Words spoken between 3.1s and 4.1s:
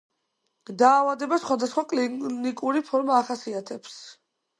ახასიათებს.